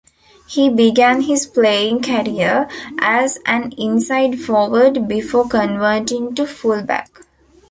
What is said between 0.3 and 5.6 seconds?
He began his playing career as an inside forward before